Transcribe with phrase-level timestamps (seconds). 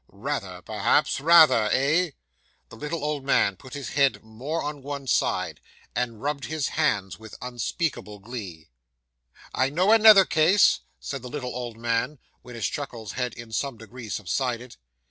[0.07, 2.09] Rather, perhaps; rather, eh?'
[2.69, 5.61] The little old man put his head more on one side,
[5.95, 8.69] and rubbed his hands with unspeakable glee.
[9.53, 13.77] 'I know another case,' said the little old man, when his chuckles had in some
[13.77, 14.75] degree subsided.